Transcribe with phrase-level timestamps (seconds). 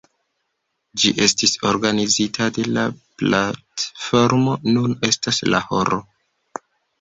[1.01, 2.85] Ĝi estis organizita de la
[3.23, 6.01] platformo Nun estas la horo.